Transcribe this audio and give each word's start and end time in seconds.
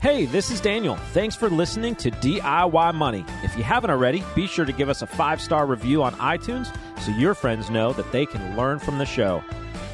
Hey, 0.00 0.24
this 0.24 0.50
is 0.50 0.62
Daniel. 0.62 0.96
Thanks 1.12 1.36
for 1.36 1.50
listening 1.50 1.94
to 1.96 2.10
DIY 2.10 2.94
Money. 2.94 3.22
If 3.42 3.54
you 3.54 3.62
haven't 3.62 3.90
already, 3.90 4.24
be 4.34 4.46
sure 4.46 4.64
to 4.64 4.72
give 4.72 4.88
us 4.88 5.02
a 5.02 5.06
five 5.06 5.42
star 5.42 5.66
review 5.66 6.02
on 6.02 6.14
iTunes 6.14 6.74
so 7.02 7.10
your 7.12 7.34
friends 7.34 7.68
know 7.68 7.92
that 7.92 8.10
they 8.10 8.24
can 8.24 8.56
learn 8.56 8.78
from 8.78 8.96
the 8.96 9.04
show. 9.04 9.44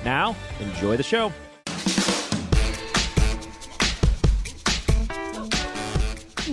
Now, 0.05 0.37
enjoy 0.61 0.97
the 0.97 1.03
show. 1.03 1.33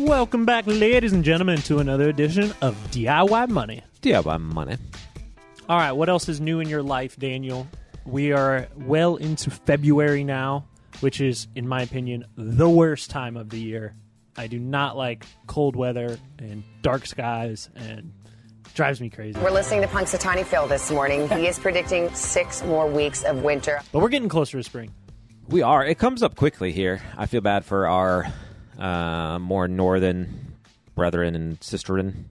Welcome 0.03 0.45
back, 0.45 0.65
ladies 0.65 1.13
and 1.13 1.23
gentlemen, 1.23 1.59
to 1.59 1.77
another 1.77 2.09
edition 2.09 2.53
of 2.59 2.75
DIY 2.89 3.49
Money. 3.49 3.83
DIY 4.01 4.41
Money. 4.41 4.77
All 5.69 5.77
right, 5.77 5.91
what 5.91 6.09
else 6.09 6.27
is 6.27 6.41
new 6.41 6.59
in 6.59 6.69
your 6.69 6.81
life, 6.81 7.17
Daniel? 7.17 7.67
We 8.03 8.31
are 8.31 8.67
well 8.75 9.17
into 9.17 9.51
February 9.51 10.23
now, 10.23 10.65
which 11.03 11.19
is, 11.19 11.47
in 11.53 11.67
my 11.67 11.81
opinion, 11.81 12.25
the 12.37 12.69
worst 12.69 13.09
time 13.09 13.35
of 13.35 13.49
the 13.49 13.59
year. 13.59 13.93
I 14.37 14.47
do 14.47 14.57
not 14.57 14.95
like 14.97 15.25
cold 15.45 15.75
weather 15.75 16.17
and 16.39 16.63
dark 16.81 17.05
skies, 17.05 17.69
and 17.75 18.13
drives 18.73 18.99
me 18.99 19.09
crazy. 19.09 19.39
We're 19.39 19.51
listening 19.51 19.81
to 19.81 19.87
Punxsutawney 19.87 20.45
Phil 20.45 20.65
this 20.65 20.89
morning. 20.89 21.29
He 21.29 21.45
is 21.45 21.59
predicting 21.59 22.11
six 22.15 22.63
more 22.63 22.87
weeks 22.89 23.23
of 23.23 23.43
winter. 23.43 23.81
But 23.91 23.99
we're 23.99 24.09
getting 24.09 24.29
closer 24.29 24.57
to 24.57 24.63
spring. 24.63 24.91
We 25.47 25.61
are. 25.61 25.85
It 25.85 25.99
comes 25.99 26.23
up 26.23 26.35
quickly 26.35 26.71
here. 26.71 27.01
I 27.17 27.25
feel 27.27 27.41
bad 27.41 27.65
for 27.65 27.85
our 27.87 28.33
uh, 28.79 29.37
more 29.39 29.67
northern 29.67 30.55
brethren 30.95 31.35
and 31.35 31.59
sisterin. 31.59 32.23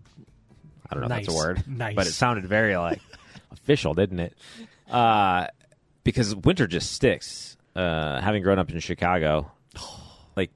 I 0.91 0.94
don't 0.94 1.00
know 1.08 1.14
if 1.14 1.24
that's 1.27 1.28
a 1.28 1.36
word, 1.36 1.62
Nice. 1.68 1.94
but 1.94 2.06
it 2.06 2.12
sounded 2.12 2.46
very 2.46 2.77
like 2.77 3.00
official, 3.52 3.94
didn't 3.94 4.18
it? 4.20 4.34
Uh, 4.91 5.46
because 6.04 6.34
winter 6.34 6.66
just 6.66 6.91
sticks. 6.92 7.56
Uh, 7.74 8.20
having 8.20 8.42
grown 8.42 8.58
up 8.58 8.70
in 8.70 8.78
Chicago, 8.80 9.50
like 10.36 10.50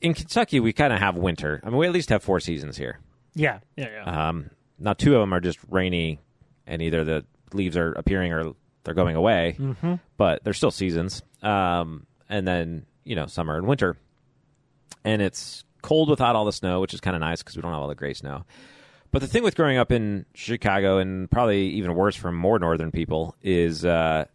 in 0.00 0.14
Kentucky, 0.14 0.60
we 0.60 0.72
kind 0.72 0.92
of 0.92 1.00
have 1.00 1.16
winter. 1.16 1.60
I 1.64 1.68
mean, 1.68 1.78
we 1.78 1.86
at 1.86 1.92
least 1.92 2.10
have 2.10 2.22
four 2.22 2.40
seasons 2.40 2.76
here. 2.76 3.00
Yeah, 3.34 3.60
yeah, 3.76 3.88
yeah. 3.90 4.28
Um, 4.28 4.50
now, 4.78 4.92
two 4.92 5.14
of 5.14 5.20
them 5.20 5.32
are 5.32 5.40
just 5.40 5.58
rainy, 5.68 6.20
and 6.66 6.80
either 6.82 7.04
the 7.04 7.24
leaves 7.52 7.76
are 7.76 7.92
appearing 7.92 8.32
or 8.32 8.54
they're 8.84 8.94
going 8.94 9.16
away. 9.16 9.56
Mm-hmm. 9.58 9.94
But 10.16 10.44
they're 10.44 10.52
still 10.54 10.70
seasons. 10.70 11.22
Um, 11.42 12.06
and 12.28 12.46
then 12.46 12.86
you 13.04 13.16
know, 13.16 13.26
summer 13.26 13.56
and 13.56 13.66
winter, 13.66 13.96
and 15.04 15.20
it's 15.22 15.64
cold 15.82 16.08
without 16.08 16.36
all 16.36 16.44
the 16.44 16.52
snow, 16.52 16.80
which 16.80 16.94
is 16.94 17.00
kind 17.00 17.16
of 17.16 17.20
nice 17.20 17.42
because 17.42 17.56
we 17.56 17.62
don't 17.62 17.72
have 17.72 17.80
all 17.80 17.88
the 17.88 17.94
gray 17.94 18.14
snow. 18.14 18.44
But 19.12 19.22
the 19.22 19.26
thing 19.26 19.42
with 19.42 19.56
growing 19.56 19.76
up 19.76 19.90
in 19.90 20.26
Chicago, 20.34 20.98
and 20.98 21.30
probably 21.30 21.70
even 21.70 21.94
worse 21.94 22.14
for 22.14 22.30
more 22.30 22.58
northern 22.58 22.92
people, 22.92 23.34
is 23.42 23.84
uh, 23.84 24.26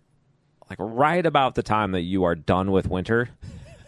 like 0.69 0.77
right 0.79 1.25
about 1.25 1.55
the 1.55 1.63
time 1.63 1.91
that 1.91 2.01
you 2.01 2.23
are 2.23 2.35
done 2.35 2.71
with 2.71 2.87
winter, 2.87 3.29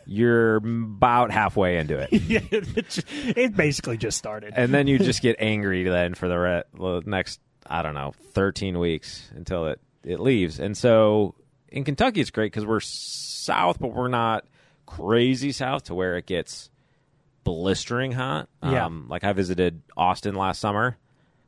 you're 0.05 0.57
about 0.57 1.31
halfway 1.31 1.77
into 1.77 1.97
it. 1.99 2.09
yeah 2.27 2.39
it, 2.51 2.89
ju- 2.89 3.01
it 3.35 3.55
basically 3.55 3.97
just 3.97 4.17
started. 4.17 4.53
and 4.55 4.73
then 4.73 4.87
you 4.87 4.97
just 5.09 5.21
get 5.21 5.35
angry 5.39 5.83
then 5.83 6.13
for 6.13 6.27
the 6.27 6.37
re- 6.37 7.01
next 7.05 7.39
I 7.65 7.81
don't 7.81 7.93
know 7.95 8.13
13 8.33 8.79
weeks 8.79 9.29
until 9.35 9.67
it 9.67 9.79
it 10.03 10.19
leaves. 10.19 10.59
And 10.59 10.77
so 10.77 11.35
in 11.69 11.83
Kentucky 11.83 12.21
it's 12.21 12.31
great 12.31 12.51
because 12.51 12.65
we're 12.65 12.79
south, 12.79 13.79
but 13.79 13.93
we're 13.93 14.07
not 14.07 14.45
crazy 14.85 15.51
south 15.51 15.83
to 15.85 15.95
where 15.95 16.15
it 16.17 16.25
gets 16.25 16.69
blistering 17.43 18.11
hot. 18.13 18.47
Yeah. 18.63 18.85
Um, 18.85 19.07
like 19.09 19.23
I 19.23 19.33
visited 19.33 19.81
Austin 19.95 20.35
last 20.35 20.59
summer 20.59 20.97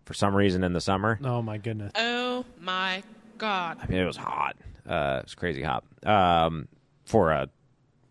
for 0.06 0.14
some 0.14 0.36
reason 0.36 0.64
in 0.64 0.74
the 0.74 0.82
summer. 0.82 1.20
oh 1.24 1.42
my 1.42 1.58
goodness. 1.58 1.92
Oh 1.96 2.44
my 2.60 3.04
god. 3.38 3.78
I 3.82 3.88
mean, 3.88 4.00
it 4.00 4.06
was 4.06 4.18
hot. 4.18 4.58
Uh, 4.90 5.22
it 5.24 5.36
crazy 5.38 5.62
hot 5.62 5.84
um, 6.06 6.68
for 7.06 7.32
a 7.32 7.48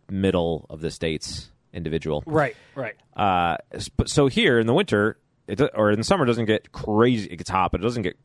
middle 0.09 0.65
of 0.71 0.81
the 0.81 0.91
states 0.91 1.51
individual. 1.73 2.23
Right, 2.25 2.57
right. 2.75 2.95
Uh, 3.17 3.57
but 3.97 4.09
so 4.09 4.29
here 4.29 4.59
in 4.59 4.67
the 4.67 4.75
winter, 4.75 5.19
it 5.49 5.61
or 5.75 5.91
in 5.91 5.99
the 5.99 6.05
summer, 6.05 6.25
it 6.25 6.29
doesn't 6.29 6.45
get 6.45 6.73
crazy. 6.73 7.29
It 7.31 7.37
gets 7.37 7.51
hot, 7.51 7.73
but 7.73 7.81
it 7.81 7.85
doesn't 7.85 8.03
get 8.03 8.17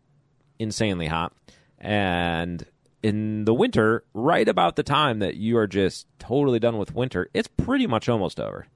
insanely 0.59 1.07
hot. 1.07 1.33
And 1.79 2.65
in 3.01 3.45
the 3.45 3.53
winter, 3.53 4.03
right 4.13 4.47
about 4.47 4.75
the 4.75 4.83
time 4.83 5.19
that 5.19 5.35
you 5.35 5.57
are 5.57 5.67
just 5.67 6.07
totally 6.19 6.59
done 6.59 6.77
with 6.77 6.93
winter, 6.93 7.29
it's 7.33 7.47
pretty 7.47 7.87
much 7.87 8.07
almost 8.07 8.39
over. 8.39 8.67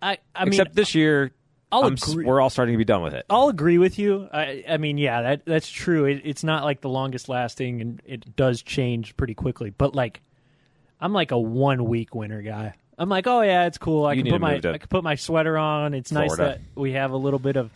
I, 0.00 0.18
I 0.34 0.44
mean, 0.44 0.54
Except 0.54 0.74
this 0.74 0.94
year, 0.94 1.32
I'll 1.74 1.84
I'm 1.84 1.94
agree- 1.94 2.24
we're 2.24 2.40
all 2.40 2.50
starting 2.50 2.74
to 2.74 2.78
be 2.78 2.84
done 2.84 3.02
with 3.02 3.14
it. 3.14 3.26
I'll 3.28 3.48
agree 3.48 3.78
with 3.78 3.98
you. 3.98 4.28
I, 4.32 4.64
I 4.68 4.76
mean, 4.76 4.96
yeah, 4.96 5.22
that 5.22 5.44
that's 5.44 5.68
true. 5.68 6.04
It, 6.04 6.22
it's 6.24 6.44
not 6.44 6.62
like 6.62 6.80
the 6.80 6.88
longest 6.88 7.28
lasting, 7.28 7.80
and 7.80 8.02
it 8.06 8.36
does 8.36 8.62
change 8.62 9.16
pretty 9.16 9.34
quickly. 9.34 9.70
But 9.70 9.94
like, 9.94 10.20
I'm 11.00 11.12
like 11.12 11.32
a 11.32 11.38
one 11.38 11.84
week 11.86 12.14
winter 12.14 12.42
guy. 12.42 12.74
I'm 12.96 13.08
like, 13.08 13.26
oh 13.26 13.40
yeah, 13.40 13.66
it's 13.66 13.76
cool. 13.78 14.04
I 14.06 14.12
You 14.12 14.18
can 14.18 14.24
need 14.24 14.30
put 14.30 14.36
to 14.36 14.40
my 14.42 14.52
move 14.52 14.62
to 14.62 14.72
I 14.74 14.78
can 14.78 14.88
put 14.88 15.02
my 15.02 15.16
sweater 15.16 15.58
on. 15.58 15.94
It's 15.94 16.12
nice 16.12 16.34
Florida. 16.36 16.60
that 16.74 16.80
we 16.80 16.92
have 16.92 17.10
a 17.10 17.16
little 17.16 17.40
bit 17.40 17.56
of 17.56 17.70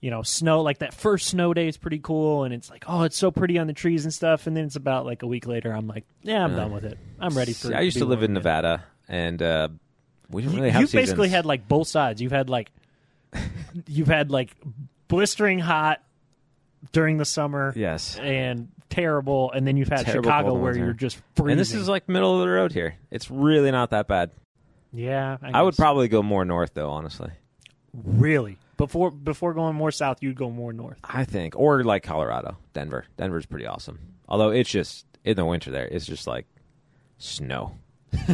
you 0.00 0.10
know 0.10 0.22
snow. 0.22 0.62
Like 0.62 0.78
that 0.78 0.94
first 0.94 1.26
snow 1.26 1.52
day 1.52 1.68
is 1.68 1.76
pretty 1.76 1.98
cool, 1.98 2.44
and 2.44 2.54
it's 2.54 2.70
like, 2.70 2.84
oh, 2.88 3.02
it's 3.02 3.18
so 3.18 3.30
pretty 3.30 3.58
on 3.58 3.66
the 3.66 3.74
trees 3.74 4.04
and 4.04 4.14
stuff. 4.14 4.46
And 4.46 4.56
then 4.56 4.64
it's 4.64 4.76
about 4.76 5.04
like 5.04 5.22
a 5.22 5.26
week 5.26 5.46
later, 5.46 5.70
I'm 5.72 5.86
like, 5.88 6.04
yeah, 6.22 6.42
I'm 6.42 6.56
done 6.56 6.72
with 6.72 6.84
it. 6.86 6.96
I'm 7.20 7.36
ready 7.36 7.52
for. 7.52 7.66
See, 7.66 7.74
it 7.74 7.76
I 7.76 7.80
used 7.82 7.96
be 7.96 8.00
to 8.00 8.06
live 8.06 8.20
warm 8.20 8.24
in 8.24 8.30
again. 8.30 8.34
Nevada, 8.42 8.84
and 9.08 9.42
uh, 9.42 9.68
we 10.30 10.40
didn't 10.40 10.54
really 10.56 10.68
You- 10.68 10.72
have 10.72 10.80
You've 10.82 10.92
basically 10.92 11.28
had 11.28 11.44
like 11.44 11.68
both 11.68 11.88
sides. 11.88 12.22
You've 12.22 12.32
had 12.32 12.48
like 12.48 12.70
you've 13.86 14.08
had 14.08 14.30
like 14.30 14.54
blistering 15.08 15.58
hot 15.58 16.02
during 16.92 17.18
the 17.18 17.24
summer, 17.24 17.72
yes. 17.76 18.18
and 18.18 18.68
terrible, 18.90 19.52
and 19.52 19.66
then 19.66 19.76
you've 19.76 19.88
had 19.88 20.04
Terrible 20.04 20.24
Chicago 20.24 20.48
cold 20.50 20.60
where 20.62 20.72
winter. 20.72 20.86
you're 20.86 20.94
just 20.94 21.20
freezing. 21.36 21.52
And 21.52 21.60
this 21.60 21.74
is 21.74 21.88
like 21.88 22.08
middle 22.08 22.34
of 22.34 22.46
the 22.46 22.52
road 22.52 22.72
here. 22.72 22.96
It's 23.10 23.30
really 23.30 23.70
not 23.70 23.90
that 23.90 24.08
bad. 24.08 24.30
yeah, 24.92 25.38
I 25.42 25.62
would 25.62 25.72
guess. 25.72 25.78
probably 25.78 26.08
go 26.08 26.22
more 26.22 26.44
north, 26.44 26.74
though. 26.74 26.90
Honestly, 26.90 27.30
really 27.92 28.58
before 28.76 29.10
before 29.10 29.54
going 29.54 29.76
more 29.76 29.90
south, 29.90 30.22
you'd 30.22 30.36
go 30.36 30.50
more 30.50 30.72
north. 30.72 30.98
I 31.04 31.24
think, 31.24 31.54
or 31.56 31.84
like 31.84 32.02
Colorado, 32.02 32.56
Denver. 32.72 33.06
Denver's 33.16 33.46
pretty 33.46 33.66
awesome. 33.66 33.98
Although 34.28 34.50
it's 34.50 34.70
just 34.70 35.06
in 35.24 35.36
the 35.36 35.44
winter 35.44 35.70
there, 35.70 35.86
it's 35.86 36.06
just 36.06 36.26
like 36.26 36.46
snow. 37.18 37.76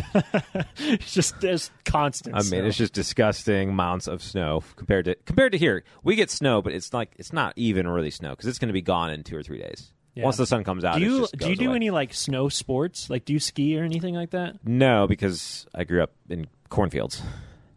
It's 0.81 1.13
just 1.13 1.41
there's 1.41 1.71
constant. 1.85 2.35
I 2.35 2.39
mean, 2.39 2.45
snow. 2.47 2.65
it's 2.65 2.77
just 2.77 2.93
disgusting 2.93 3.71
amounts 3.71 4.07
of 4.07 4.23
snow 4.23 4.63
compared 4.77 5.05
to 5.07 5.15
compared 5.27 5.53
to 5.53 5.59
here. 5.59 5.85
We 6.03 6.15
get 6.15 6.31
snow, 6.31 6.63
but 6.63 6.73
it's 6.73 6.93
like 6.95 7.13
it's 7.19 7.33
not 7.33 7.53
even 7.57 7.87
really 7.89 8.11
snow 8.11 8.31
because 8.31 8.47
it's 8.47 8.59
going 8.59 8.69
to 8.69 8.73
be 8.75 8.83
gone 8.83 9.11
in 9.11 9.23
two 9.25 9.37
or 9.37 9.43
three 9.43 9.59
days. 9.59 9.93
Yeah. 10.15 10.25
Once 10.25 10.37
the 10.37 10.47
sun 10.47 10.65
comes 10.65 10.85
out, 10.85 10.99
do 10.99 11.03
you 11.05 11.27
do 11.37 11.49
you 11.51 11.57
do 11.57 11.67
away. 11.69 11.77
any 11.77 11.91
like 11.91 12.15
snow 12.15 12.49
sports? 12.49 13.09
Like, 13.11 13.25
do 13.25 13.33
you 13.33 13.39
ski 13.41 13.79
or 13.79 13.85
anything 13.85 14.15
like 14.15 14.31
that? 14.31 14.57
No, 14.65 15.07
because 15.07 15.67
I 15.75 15.85
grew 15.85 16.03
up 16.03 16.13
in 16.29 16.47
cornfields. 16.71 17.23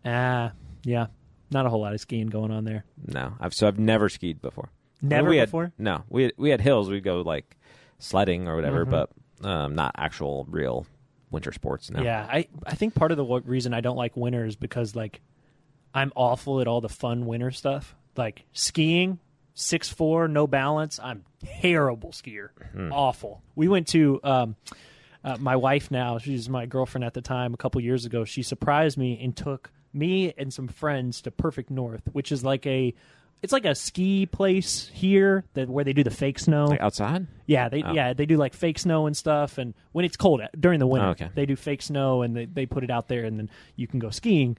Ah, 0.06 0.54
yeah, 0.84 1.08
not 1.52 1.66
a 1.66 1.70
whole 1.70 1.82
lot 1.82 1.94
of 1.94 2.00
skiing 2.00 2.28
going 2.28 2.52
on 2.52 2.64
there. 2.66 2.84
No, 3.06 3.34
I've 3.40 3.54
so 3.54 3.68
I've 3.68 3.80
never 3.80 4.10
skied 4.10 4.42
before. 4.42 4.70
Never 5.02 5.30
we 5.30 5.38
had- 5.38 5.48
before? 5.50 5.72
no, 5.78 6.04
we 6.10 6.24
had, 6.24 6.34
we 6.38 6.50
had 6.50 6.62
hills. 6.62 6.90
We'd 6.90 7.04
go 7.04 7.22
like 7.22 7.58
sledding 8.00 8.48
or 8.48 8.56
whatever, 8.56 8.86
Mm-hmm. 8.86 8.92
but 9.42 9.48
um, 9.48 9.76
not 9.76 9.94
actual 9.98 10.46
real 10.50 10.86
winter 11.32 11.52
sports. 11.52 11.90
now. 11.90 12.04
Yeah, 12.04 12.28
I 12.30 12.48
I 12.66 12.76
think 12.76 12.94
part 12.94 13.12
of 13.12 13.18
the 13.18 13.26
reason 13.46 13.74
I 13.74 13.82
don't 13.82 13.98
like 13.98 14.16
winter 14.16 14.46
is 14.46 14.56
because 14.56 14.96
like 14.96 15.22
I'm 15.94 16.12
awful 16.16 16.62
at 16.62 16.68
all 16.68 16.82
the 16.82 16.90
fun 16.90 17.26
winter 17.26 17.52
stuff, 17.52 17.96
like 18.16 18.44
skiing. 18.54 19.20
Six 19.54 19.90
four, 19.90 20.28
no 20.30 20.48
balance. 20.48 20.98
I'm 21.04 21.24
terrible 21.62 22.12
skier. 22.12 22.50
Awful. 22.92 23.42
We 23.56 23.68
went 23.68 23.88
to 23.90 24.20
um, 24.24 24.56
uh, 25.26 25.38
my 25.40 25.58
wife 25.58 25.92
now. 25.92 26.20
She's 26.20 26.48
my 26.48 26.66
girlfriend 26.66 27.04
at 27.04 27.14
the 27.14 27.22
time. 27.22 27.54
A 27.54 27.58
couple 27.58 27.82
years 27.82 28.06
ago, 28.06 28.24
she 28.24 28.44
surprised 28.44 28.98
me 28.98 29.20
and 29.22 29.36
took 29.36 29.70
me 29.94 30.34
and 30.38 30.54
some 30.54 30.70
friends 30.70 31.22
to 31.24 31.32
Perfect 31.32 31.70
North, 31.70 32.04
which 32.14 32.32
is 32.32 32.46
like 32.46 32.66
a 32.66 32.94
it's 33.44 33.52
like 33.54 33.66
a 33.66 33.74
ski 33.76 34.26
place 34.26 34.90
here 34.94 35.44
that 35.56 35.68
where 35.70 35.84
they 35.84 35.94
do 35.94 36.04
the 36.04 36.12
fake 36.12 36.38
snow. 36.40 36.66
Like 36.66 36.82
outside. 36.82 37.28
Yeah, 37.48 37.70
they 37.70 37.80
yeah 37.80 38.14
they 38.14 38.26
do 38.26 38.38
like 38.38 38.54
fake 38.54 38.78
snow 38.80 39.08
and 39.08 39.18
stuff, 39.18 39.58
and 39.58 39.74
when 39.92 40.06
it's 40.06 40.16
cold 40.18 40.42
during 40.60 40.80
the 40.80 40.88
winter, 40.88 41.08
Oh, 41.08 41.12
okay. 41.12 41.30
they 41.34 41.46
do 41.46 41.56
fake 41.56 41.82
snow 41.82 42.22
and 42.22 42.36
they, 42.36 42.46
they 42.46 42.66
put 42.66 42.84
it 42.84 42.92
out 42.92 43.08
there, 43.08 43.26
and 43.26 43.38
then 43.40 43.50
you 43.76 43.88
can 43.88 44.00
go 44.00 44.10
skiing. 44.10 44.58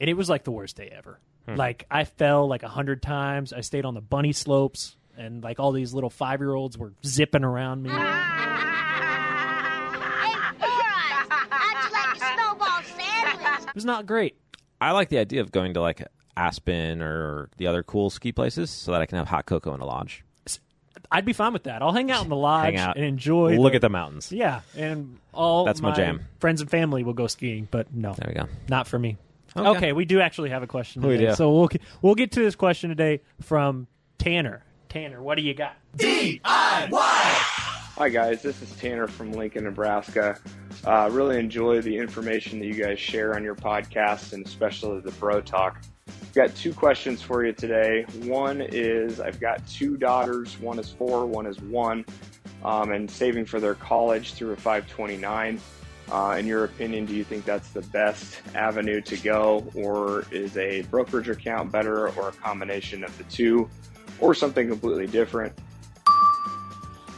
And 0.00 0.08
it 0.10 0.14
was 0.14 0.28
like 0.30 0.44
the 0.44 0.50
worst 0.50 0.76
day 0.76 0.88
ever. 0.96 1.20
Hmm. 1.48 1.56
Like 1.56 1.86
I 1.90 2.04
fell 2.04 2.46
like 2.48 2.62
a 2.62 2.68
hundred 2.68 3.02
times. 3.02 3.52
I 3.52 3.60
stayed 3.60 3.84
on 3.84 3.94
the 3.94 4.00
bunny 4.00 4.32
slopes, 4.32 4.96
and 5.16 5.42
like 5.42 5.58
all 5.60 5.72
these 5.72 5.92
little 5.92 6.10
five 6.10 6.40
year 6.40 6.54
olds 6.54 6.78
were 6.78 6.92
zipping 7.04 7.44
around 7.44 7.82
me. 7.82 7.90
Hey, 7.90 7.96
Boris, 10.58 11.26
how'd 11.28 11.84
you 11.84 11.92
like 11.92 12.16
a 12.16 12.18
snowball 12.18 12.82
sandwich? 12.96 13.68
It 13.68 13.74
was 13.74 13.84
not 13.84 14.06
great. 14.06 14.36
I 14.80 14.92
like 14.92 15.08
the 15.08 15.18
idea 15.18 15.40
of 15.40 15.50
going 15.52 15.74
to 15.74 15.80
like 15.80 16.02
Aspen 16.36 17.02
or 17.02 17.48
the 17.58 17.66
other 17.66 17.82
cool 17.82 18.10
ski 18.10 18.32
places 18.32 18.70
so 18.70 18.92
that 18.92 19.02
I 19.02 19.06
can 19.06 19.18
have 19.18 19.28
hot 19.28 19.46
cocoa 19.46 19.74
in 19.74 19.80
a 19.80 19.86
lodge. 19.86 20.24
I'd 21.10 21.24
be 21.26 21.32
fine 21.34 21.52
with 21.52 21.64
that. 21.64 21.82
I'll 21.82 21.92
hang 21.92 22.10
out 22.10 22.22
in 22.24 22.30
the 22.30 22.36
lodge 22.50 22.74
Hang 22.74 22.76
out 22.78 22.96
and 22.96 23.04
enjoy. 23.04 23.58
Look 23.58 23.74
at 23.74 23.80
the 23.82 23.90
mountains. 23.90 24.32
yeah, 24.32 24.60
and 24.76 25.18
all 25.34 25.64
That's 25.64 25.82
my 25.82 25.92
jam. 25.92 26.26
Friends 26.40 26.60
and 26.62 26.70
family 26.70 27.02
will 27.02 27.12
go 27.12 27.26
skiing, 27.26 27.68
but 27.70 27.92
no, 27.92 28.14
There 28.14 28.28
we 28.28 28.34
go. 28.40 28.46
not 28.68 28.86
for 28.86 28.98
me. 28.98 29.18
Okay. 29.54 29.68
Okay, 29.68 29.92
we 29.92 30.06
do 30.06 30.20
actually 30.22 30.48
have 30.50 30.62
a 30.62 30.66
question. 30.66 31.02
We 31.02 31.16
Today. 31.18 31.30
do. 31.30 31.34
So 31.34 31.52
we'll 31.52 31.68
get- 31.68 31.82
we'll 32.00 32.14
get 32.14 32.32
to 32.32 32.40
this 32.40 32.54
question 32.54 32.88
today 32.88 33.20
from 33.42 33.86
Tanner. 34.18 34.64
Tanner, 34.88 35.22
what 35.22 35.36
do 35.36 35.42
you 35.42 35.52
got? 35.52 35.76
DIY. 35.98 36.40
Hi, 36.90 38.08
guys. 38.08 38.42
This 38.42 38.62
is 38.62 38.70
Tanner 38.76 39.06
from 39.06 39.32
Lincoln, 39.32 39.64
Nebraska. 39.64 40.38
Uh, 40.84 41.08
really 41.12 41.38
enjoy 41.38 41.82
the 41.82 41.94
information 41.96 42.58
that 42.60 42.66
you 42.66 42.74
guys 42.74 42.98
share 42.98 43.34
on 43.36 43.44
your 43.44 43.54
podcast 43.54 44.32
and 44.32 44.46
especially 44.46 45.00
the 45.00 45.10
Bro 45.12 45.42
Talk. 45.42 45.82
I've 46.32 46.48
got 46.48 46.56
two 46.56 46.72
questions 46.72 47.20
for 47.20 47.44
you 47.44 47.52
today. 47.52 48.06
One 48.22 48.62
is 48.62 49.20
I've 49.20 49.38
got 49.38 49.66
two 49.68 49.98
daughters, 49.98 50.58
one 50.60 50.78
is 50.78 50.90
four, 50.90 51.26
one 51.26 51.44
is 51.44 51.60
one, 51.60 52.06
um, 52.64 52.90
and 52.90 53.10
saving 53.10 53.44
for 53.44 53.60
their 53.60 53.74
college 53.74 54.32
through 54.32 54.52
a 54.52 54.56
529. 54.56 55.60
Uh, 56.10 56.36
in 56.38 56.46
your 56.46 56.64
opinion, 56.64 57.04
do 57.04 57.14
you 57.14 57.22
think 57.22 57.44
that's 57.44 57.68
the 57.72 57.82
best 57.82 58.40
avenue 58.54 59.02
to 59.02 59.16
go, 59.18 59.70
or 59.74 60.24
is 60.30 60.56
a 60.56 60.80
brokerage 60.84 61.28
account 61.28 61.70
better, 61.70 62.08
or 62.08 62.30
a 62.30 62.32
combination 62.32 63.04
of 63.04 63.14
the 63.18 63.24
two, 63.24 63.68
or 64.18 64.32
something 64.34 64.70
completely 64.70 65.06
different? 65.06 65.52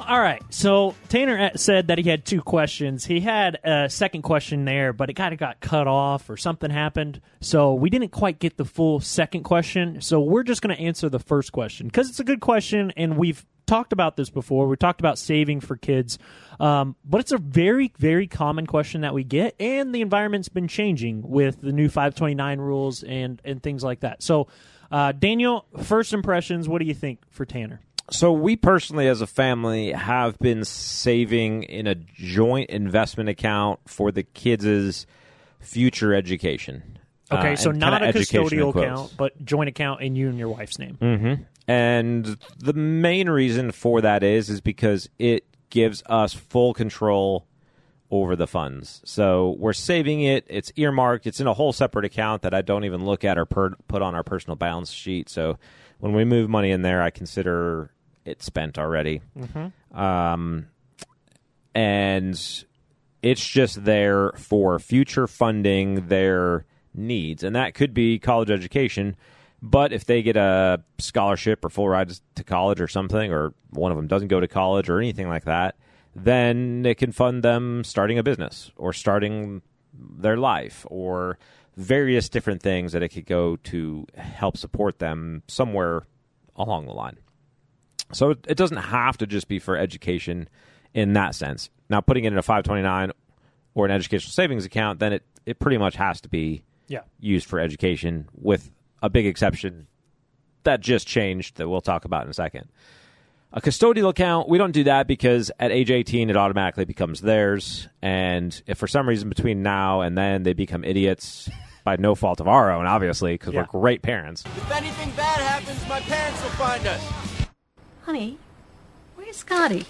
All 0.06 0.20
right. 0.20 0.42
So 0.50 0.94
Tanner 1.08 1.52
said 1.56 1.88
that 1.88 1.96
he 1.96 2.10
had 2.10 2.26
two 2.26 2.42
questions. 2.42 3.06
He 3.06 3.20
had 3.20 3.58
a 3.64 3.88
second 3.88 4.20
question 4.20 4.66
there, 4.66 4.92
but 4.92 5.08
it 5.08 5.14
kind 5.14 5.32
of 5.32 5.40
got 5.40 5.60
cut 5.60 5.86
off 5.86 6.28
or 6.28 6.36
something 6.36 6.70
happened. 6.70 7.22
So 7.40 7.72
we 7.72 7.88
didn't 7.88 8.10
quite 8.10 8.38
get 8.38 8.58
the 8.58 8.66
full 8.66 9.00
second 9.00 9.44
question. 9.44 10.02
So 10.02 10.20
we're 10.20 10.42
just 10.42 10.60
going 10.60 10.76
to 10.76 10.82
answer 10.82 11.08
the 11.08 11.18
first 11.18 11.52
question 11.52 11.86
because 11.86 12.10
it's 12.10 12.20
a 12.20 12.24
good 12.24 12.40
question 12.40 12.92
and 12.98 13.16
we've 13.16 13.46
talked 13.66 13.94
about 13.94 14.16
this 14.16 14.28
before. 14.28 14.68
We 14.68 14.76
talked 14.76 15.00
about 15.00 15.18
saving 15.18 15.60
for 15.60 15.76
kids. 15.76 16.18
Um, 16.60 16.96
but 17.04 17.20
it's 17.20 17.32
a 17.32 17.38
very, 17.38 17.90
very 17.98 18.26
common 18.26 18.66
question 18.66 19.00
that 19.00 19.14
we 19.14 19.24
get, 19.24 19.56
and 19.58 19.94
the 19.94 20.02
environment's 20.02 20.50
been 20.50 20.68
changing 20.68 21.22
with 21.28 21.62
the 21.62 21.72
new 21.72 21.88
529 21.88 22.60
rules 22.60 23.02
and, 23.02 23.40
and 23.42 23.62
things 23.62 23.82
like 23.82 24.00
that. 24.00 24.22
So, 24.22 24.48
uh, 24.92 25.12
Daniel, 25.12 25.66
first 25.82 26.12
impressions, 26.12 26.68
what 26.68 26.78
do 26.78 26.84
you 26.84 26.94
think 26.94 27.20
for 27.30 27.44
Tanner? 27.44 27.80
So 28.10 28.32
we 28.32 28.56
personally, 28.56 29.08
as 29.08 29.20
a 29.20 29.26
family, 29.26 29.92
have 29.92 30.38
been 30.38 30.64
saving 30.64 31.62
in 31.64 31.86
a 31.86 31.94
joint 31.94 32.70
investment 32.70 33.28
account 33.28 33.80
for 33.86 34.12
the 34.12 34.22
kids' 34.22 35.06
future 35.60 36.14
education. 36.14 36.98
Okay, 37.32 37.54
Uh, 37.54 37.56
so 37.56 37.70
not 37.70 38.02
a 38.02 38.06
custodial 38.12 38.74
account, 38.76 39.14
but 39.16 39.42
joint 39.44 39.68
account 39.68 40.02
in 40.02 40.14
you 40.16 40.28
and 40.28 40.38
your 40.38 40.48
wife's 40.48 40.78
name. 40.78 40.98
Mm-hmm. 41.00 41.42
And 41.66 42.36
the 42.58 42.74
main 42.74 43.30
reason 43.30 43.72
for 43.72 44.02
that 44.02 44.22
is 44.22 44.50
is 44.50 44.60
because 44.60 45.08
it 45.18 45.46
gives 45.70 46.02
us 46.06 46.34
full 46.34 46.74
control 46.74 47.46
over 48.10 48.36
the 48.36 48.46
funds. 48.46 49.00
So 49.06 49.56
we're 49.58 49.72
saving 49.72 50.20
it. 50.20 50.44
It's 50.48 50.70
earmarked. 50.76 51.26
It's 51.26 51.40
in 51.40 51.46
a 51.46 51.54
whole 51.54 51.72
separate 51.72 52.04
account 52.04 52.42
that 52.42 52.52
I 52.52 52.60
don't 52.60 52.84
even 52.84 53.06
look 53.06 53.24
at 53.24 53.38
or 53.38 53.46
per- 53.46 53.74
put 53.88 54.02
on 54.02 54.14
our 54.14 54.22
personal 54.22 54.56
balance 54.56 54.92
sheet. 54.92 55.30
So 55.30 55.58
when 56.00 56.12
we 56.14 56.24
move 56.24 56.48
money 56.48 56.70
in 56.70 56.82
there, 56.82 57.02
I 57.02 57.10
consider 57.10 57.90
it 58.24 58.42
spent 58.42 58.78
already. 58.78 59.20
Um, 59.92 60.66
and 61.74 62.64
it's 63.22 63.46
just 63.46 63.84
there 63.84 64.32
for 64.36 64.78
future 64.78 65.26
funding 65.26 66.08
their 66.08 66.66
needs, 66.94 67.42
and 67.42 67.56
that 67.56 67.74
could 67.74 67.94
be 67.94 68.18
college 68.18 68.50
education. 68.50 69.16
But 69.62 69.92
if 69.92 70.04
they 70.04 70.22
get 70.22 70.36
a 70.36 70.82
scholarship 70.98 71.64
or 71.64 71.70
full 71.70 71.88
rides 71.88 72.20
to 72.34 72.44
college 72.44 72.80
or 72.80 72.88
something, 72.88 73.32
or 73.32 73.54
one 73.70 73.90
of 73.90 73.96
them 73.96 74.06
doesn't 74.06 74.28
go 74.28 74.40
to 74.40 74.46
college 74.48 74.90
or 74.90 74.98
anything 74.98 75.28
like 75.28 75.44
that, 75.44 75.76
then 76.14 76.84
it 76.86 76.98
can 76.98 77.12
fund 77.12 77.42
them 77.42 77.82
starting 77.82 78.18
a 78.18 78.22
business 78.22 78.70
or 78.76 78.92
starting 78.92 79.62
their 79.94 80.36
life 80.36 80.86
or 80.90 81.38
various 81.76 82.28
different 82.28 82.62
things 82.62 82.92
that 82.92 83.02
it 83.02 83.08
could 83.08 83.26
go 83.26 83.56
to 83.56 84.06
help 84.16 84.56
support 84.56 84.98
them 84.98 85.42
somewhere 85.48 86.06
along 86.56 86.86
the 86.86 86.92
line. 86.92 87.18
So 88.12 88.30
it, 88.30 88.56
doesn't 88.56 88.76
have 88.76 89.18
to 89.18 89.26
just 89.26 89.48
be 89.48 89.58
for 89.58 89.76
education 89.76 90.48
in 90.92 91.14
that 91.14 91.34
sense. 91.34 91.70
Now, 91.90 92.00
putting 92.00 92.24
it 92.24 92.32
in 92.32 92.38
a 92.38 92.42
529 92.42 93.10
or 93.74 93.86
an 93.86 93.90
educational 93.90 94.30
savings 94.30 94.64
account, 94.64 95.00
then 95.00 95.12
it, 95.12 95.22
it 95.46 95.58
pretty 95.58 95.78
much 95.78 95.96
has 95.96 96.20
to 96.20 96.28
be 96.28 96.62
Yeah. 96.86 97.00
used 97.18 97.46
for 97.46 97.58
education, 97.58 98.28
with 98.34 98.70
a 99.02 99.10
big 99.10 99.26
exception 99.26 99.88
that 100.62 100.80
just 100.80 101.08
changed 101.08 101.56
that 101.56 101.68
we'll 101.68 101.80
talk 101.80 102.04
about 102.04 102.24
in 102.24 102.30
a 102.30 102.34
second. 102.34 102.68
A 103.56 103.60
custodial 103.60 104.08
account, 104.08 104.48
we 104.48 104.58
don't 104.58 104.72
do 104.72 104.82
that 104.84 105.06
because 105.06 105.52
at 105.60 105.70
age 105.70 105.88
18, 105.88 106.28
it 106.28 106.36
automatically 106.36 106.84
becomes 106.84 107.20
theirs. 107.20 107.86
And 108.02 108.60
if 108.66 108.78
for 108.78 108.88
some 108.88 109.08
reason 109.08 109.28
between 109.28 109.62
now 109.62 110.00
and 110.00 110.18
then 110.18 110.42
they 110.42 110.54
become 110.54 110.82
idiots 110.82 111.48
by 111.84 111.94
no 111.94 112.16
fault 112.16 112.40
of 112.40 112.48
our 112.48 112.72
own, 112.72 112.86
obviously, 112.86 113.34
because 113.34 113.54
Yeah. 113.54 113.60
we're 113.72 113.80
great 113.80 114.02
parents, 114.02 114.42
If 114.44 114.70
anything 114.72 115.10
bad 115.12 115.38
happens, 115.40 115.88
my 115.88 116.00
parents 116.00 116.42
will 116.42 116.50
find 116.50 116.84
us. 116.84 117.46
Honey, 118.02 118.38
where's 119.14 119.36
Scotty? 119.36 119.86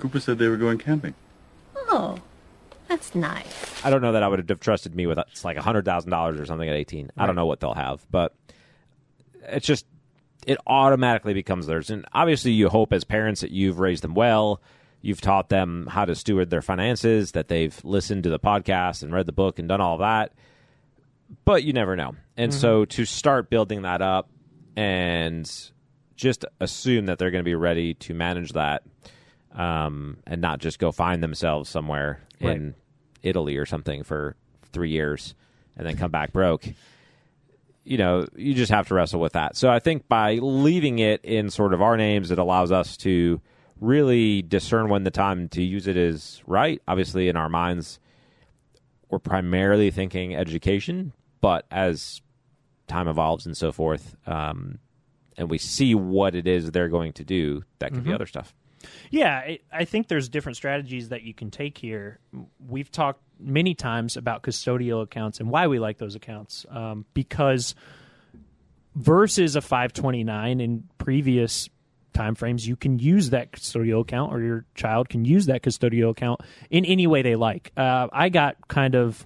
Cooper 0.00 0.18
said 0.18 0.38
they 0.38 0.48
were 0.48 0.56
going 0.56 0.78
camping. 0.78 1.14
Oh, 1.76 2.18
that's 2.88 3.14
nice. 3.14 3.84
I 3.84 3.90
don't 3.90 4.02
know 4.02 4.10
that 4.10 4.24
I 4.24 4.28
would 4.28 4.48
have 4.50 4.60
trusted 4.60 4.92
me 4.96 5.06
with 5.06 5.18
it's 5.18 5.44
like 5.44 5.56
hundred 5.56 5.84
thousand 5.84 6.10
dollars 6.10 6.40
or 6.40 6.46
something 6.46 6.68
at 6.68 6.74
eighteen. 6.74 7.10
I 7.16 7.26
don't 7.26 7.36
know 7.36 7.46
what 7.46 7.60
they'll 7.60 7.74
have, 7.74 8.04
but 8.10 8.34
it's 9.44 9.64
just 9.66 9.86
it 10.46 10.56
automatically 10.66 11.34
becomes 11.34 11.66
theirs. 11.66 11.90
And 11.90 12.06
obviously, 12.14 12.52
you 12.52 12.68
hope 12.70 12.92
as 12.94 13.04
parents 13.04 13.42
that 13.42 13.50
you've 13.50 13.78
raised 13.78 14.02
them 14.02 14.14
well, 14.14 14.62
you've 15.02 15.20
taught 15.20 15.48
them 15.50 15.86
how 15.90 16.04
to 16.06 16.14
steward 16.14 16.48
their 16.48 16.62
finances, 16.62 17.32
that 17.32 17.48
they've 17.48 17.78
listened 17.84 18.22
to 18.22 18.30
the 18.30 18.38
podcast 18.38 19.02
and 19.02 19.12
read 19.12 19.26
the 19.26 19.32
book 19.32 19.58
and 19.58 19.68
done 19.68 19.80
all 19.82 19.98
that. 19.98 20.32
But 21.44 21.64
you 21.64 21.72
never 21.72 21.96
know, 21.96 22.14
and 22.36 22.54
so 22.54 22.84
to 22.86 23.04
start 23.04 23.50
building 23.50 23.82
that 23.82 24.00
up 24.00 24.30
and 24.76 25.50
just 26.14 26.44
assume 26.60 27.06
that 27.06 27.18
they're 27.18 27.30
going 27.32 27.42
to 27.42 27.48
be 27.48 27.54
ready 27.56 27.94
to 27.94 28.14
manage 28.14 28.52
that 28.52 28.84
um, 29.54 30.18
and 30.26 30.40
not 30.40 30.60
just 30.60 30.78
go 30.78 30.92
find 30.92 31.22
themselves 31.22 31.68
somewhere 31.68 32.20
Right. 32.40 32.56
in 32.56 32.74
Italy 33.22 33.56
or 33.56 33.66
something 33.66 34.02
for 34.04 34.36
three 34.72 34.90
years 34.90 35.34
and 35.76 35.86
then 35.86 35.96
come 35.96 36.10
back 36.10 36.32
broke. 36.32 36.66
You 37.86 37.98
know, 37.98 38.26
you 38.34 38.52
just 38.52 38.72
have 38.72 38.88
to 38.88 38.94
wrestle 38.94 39.20
with 39.20 39.34
that. 39.34 39.56
So 39.56 39.70
I 39.70 39.78
think 39.78 40.08
by 40.08 40.34
leaving 40.34 40.98
it 40.98 41.24
in 41.24 41.50
sort 41.50 41.72
of 41.72 41.80
our 41.80 41.96
names, 41.96 42.32
it 42.32 42.38
allows 42.38 42.72
us 42.72 42.96
to 42.98 43.40
really 43.80 44.42
discern 44.42 44.88
when 44.88 45.04
the 45.04 45.10
time 45.10 45.48
to 45.50 45.62
use 45.62 45.86
it 45.86 45.96
is 45.96 46.42
right. 46.46 46.82
Obviously, 46.88 47.28
in 47.28 47.36
our 47.36 47.48
minds, 47.48 48.00
we're 49.08 49.20
primarily 49.20 49.92
thinking 49.92 50.34
education, 50.34 51.12
but 51.40 51.64
as 51.70 52.22
time 52.88 53.06
evolves 53.06 53.46
and 53.46 53.56
so 53.56 53.70
forth, 53.70 54.16
um, 54.26 54.80
and 55.36 55.48
we 55.48 55.58
see 55.58 55.94
what 55.94 56.34
it 56.34 56.48
is 56.48 56.72
they're 56.72 56.88
going 56.88 57.12
to 57.12 57.24
do, 57.24 57.62
that 57.78 57.92
could 57.92 58.02
be 58.04 58.12
other 58.12 58.26
stuff. 58.26 58.52
Yeah, 59.10 59.56
I, 59.72 59.84
think 59.84 60.08
there's 60.08 60.28
different 60.28 60.56
strategies 60.56 61.10
that 61.10 61.22
you 61.22 61.34
can 61.34 61.50
take 61.50 61.78
here. 61.78 62.18
We've 62.66 62.90
talked 62.90 63.20
many 63.38 63.74
times 63.74 64.16
about 64.16 64.42
custodial 64.42 65.02
accounts 65.02 65.40
and 65.40 65.50
why 65.50 65.66
we 65.66 65.78
like 65.78 65.98
those 65.98 66.14
accounts 66.14 66.66
um, 66.70 67.04
because 67.14 67.74
versus 68.94 69.56
a 69.56 69.60
529 69.60 70.60
in 70.60 70.84
previous 70.98 71.68
timeframes, 72.14 72.66
you 72.66 72.76
can 72.76 72.98
use 72.98 73.30
that 73.30 73.52
custodial 73.52 74.00
account 74.00 74.32
or 74.32 74.40
your 74.40 74.64
child 74.74 75.08
can 75.08 75.24
use 75.24 75.46
that 75.46 75.62
custodial 75.62 76.10
account 76.10 76.40
in 76.70 76.84
any 76.84 77.06
way 77.06 77.22
they 77.22 77.36
like. 77.36 77.72
Uh, 77.76 78.08
I 78.12 78.30
got 78.30 78.68
kind 78.68 78.94
of, 78.94 79.24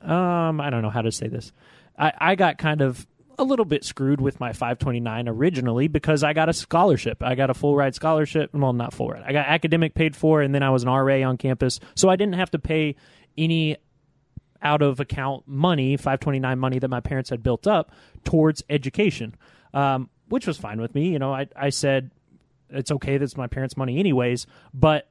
um, 0.00 0.60
I 0.60 0.70
don't 0.70 0.82
know 0.82 0.90
how 0.90 1.02
to 1.02 1.12
say 1.12 1.28
this. 1.28 1.52
I, 1.98 2.12
I 2.18 2.34
got 2.36 2.58
kind 2.58 2.80
of 2.80 3.06
a 3.38 3.44
little 3.44 3.64
bit 3.64 3.84
screwed 3.84 4.20
with 4.20 4.40
my 4.40 4.52
529 4.52 5.28
originally 5.28 5.88
because 5.88 6.22
I 6.22 6.32
got 6.32 6.48
a 6.48 6.52
scholarship. 6.52 7.22
I 7.22 7.34
got 7.34 7.50
a 7.50 7.54
full 7.54 7.76
ride 7.76 7.94
scholarship. 7.94 8.50
Well, 8.52 8.72
not 8.72 8.92
full 8.92 9.08
ride. 9.08 9.22
I 9.26 9.32
got 9.32 9.46
academic 9.46 9.94
paid 9.94 10.14
for, 10.16 10.42
and 10.42 10.54
then 10.54 10.62
I 10.62 10.70
was 10.70 10.82
an 10.82 10.88
RA 10.88 11.28
on 11.28 11.36
campus. 11.36 11.80
So 11.94 12.08
I 12.08 12.16
didn't 12.16 12.34
have 12.34 12.50
to 12.52 12.58
pay 12.58 12.96
any 13.36 13.76
out 14.62 14.82
of 14.82 14.98
account 14.98 15.46
money, 15.46 15.96
529 15.96 16.58
money 16.58 16.78
that 16.78 16.88
my 16.88 17.00
parents 17.00 17.30
had 17.30 17.42
built 17.42 17.66
up 17.66 17.92
towards 18.24 18.62
education, 18.70 19.34
um, 19.74 20.08
which 20.28 20.46
was 20.46 20.56
fine 20.56 20.80
with 20.80 20.94
me. 20.94 21.08
You 21.08 21.18
know, 21.18 21.32
I, 21.34 21.48
I 21.54 21.68
said 21.68 22.10
it's 22.70 22.90
okay. 22.90 23.18
That's 23.18 23.36
my 23.36 23.46
parents' 23.46 23.76
money, 23.76 23.98
anyways. 23.98 24.46
But 24.72 25.08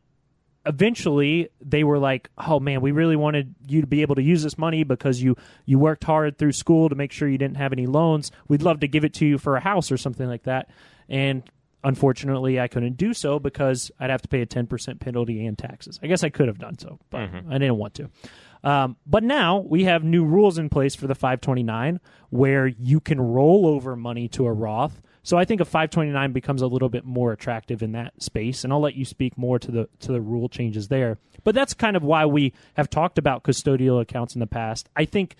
eventually 0.65 1.49
they 1.61 1.83
were 1.83 1.99
like 1.99 2.29
oh 2.37 2.59
man 2.59 2.79
we 2.79 2.91
really 2.91 3.15
wanted 3.15 3.53
you 3.67 3.81
to 3.81 3.87
be 3.87 4.01
able 4.01 4.15
to 4.15 4.21
use 4.21 4.43
this 4.43 4.57
money 4.57 4.83
because 4.83 5.21
you 5.21 5.35
you 5.65 5.77
worked 5.77 6.03
hard 6.03 6.37
through 6.37 6.53
school 6.53 6.89
to 6.89 6.95
make 6.95 7.11
sure 7.11 7.27
you 7.27 7.37
didn't 7.37 7.57
have 7.57 7.73
any 7.73 7.85
loans. 7.85 8.31
We'd 8.47 8.61
love 8.61 8.79
to 8.81 8.87
give 8.87 9.03
it 9.03 9.13
to 9.15 9.25
you 9.25 9.37
for 9.37 9.55
a 9.57 9.59
house 9.59 9.91
or 9.91 9.97
something 9.97 10.27
like 10.27 10.43
that. 10.43 10.69
And 11.09 11.43
unfortunately 11.83 12.61
i 12.61 12.67
couldn't 12.69 12.95
do 12.95 13.13
so 13.13 13.39
because 13.39 13.91
i'd 13.99 14.09
have 14.09 14.21
to 14.21 14.29
pay 14.29 14.41
a 14.41 14.45
10% 14.45 14.99
penalty 15.01 15.45
and 15.45 15.57
taxes. 15.57 15.99
I 16.01 16.07
guess 16.07 16.23
i 16.23 16.29
could 16.29 16.47
have 16.47 16.57
done 16.57 16.79
so 16.79 16.97
but 17.09 17.19
i 17.49 17.57
didn't 17.57 17.77
want 17.77 17.95
to. 17.95 18.09
Um, 18.63 18.95
but 19.05 19.23
now 19.23 19.57
we 19.57 19.83
have 19.83 20.05
new 20.05 20.23
rules 20.23 20.57
in 20.57 20.69
place 20.69 20.95
for 20.95 21.07
the 21.07 21.15
529 21.15 21.99
where 22.29 22.65
you 22.67 23.01
can 23.01 23.19
roll 23.19 23.67
over 23.67 23.97
money 23.97 24.29
to 24.29 24.45
a 24.45 24.53
roth 24.53 25.01
so 25.23 25.37
I 25.37 25.45
think 25.45 25.61
a 25.61 25.65
529 25.65 26.33
becomes 26.33 26.61
a 26.61 26.67
little 26.67 26.89
bit 26.89 27.05
more 27.05 27.31
attractive 27.31 27.81
in 27.81 27.93
that 27.93 28.21
space, 28.21 28.63
and 28.63 28.71
I'll 28.71 28.81
let 28.81 28.95
you 28.95 29.05
speak 29.05 29.37
more 29.37 29.57
to 29.57 29.71
the 29.71 29.89
to 29.99 30.11
the 30.11 30.21
rule 30.21 30.49
changes 30.49 30.89
there. 30.89 31.17
But 31.43 31.55
that's 31.55 31.73
kind 31.73 31.95
of 31.95 32.03
why 32.03 32.25
we 32.25 32.53
have 32.75 32.89
talked 32.89 33.17
about 33.17 33.43
custodial 33.43 34.01
accounts 34.01 34.35
in 34.35 34.39
the 34.39 34.47
past. 34.47 34.89
I 34.95 35.05
think 35.05 35.35